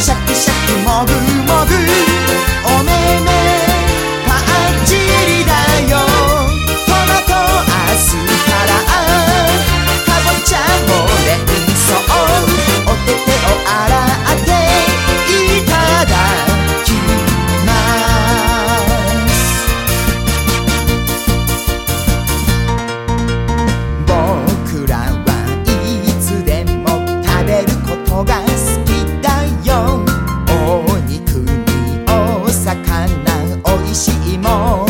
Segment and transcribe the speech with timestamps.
[0.00, 1.35] 샤키샤키 먹은
[33.96, 34.85] しいも